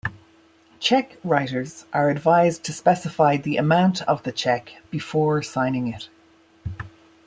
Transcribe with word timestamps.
Cheque 0.79 1.19
writers 1.23 1.85
are 1.93 2.09
advised 2.09 2.63
to 2.63 2.73
specify 2.73 3.37
the 3.37 3.57
amount 3.57 4.01
of 4.07 4.23
the 4.23 4.31
cheque 4.31 4.77
before 4.89 5.43
signing 5.43 5.89
it. 5.93 6.09